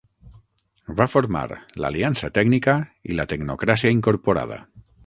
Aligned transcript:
Va 1.01 1.07
formar 1.15 1.43
l'Aliança 1.85 2.33
Tècnica 2.39 2.77
i 3.13 3.21
la 3.21 3.31
Tecnocràcia 3.37 3.97
Incorporada. 3.99 4.61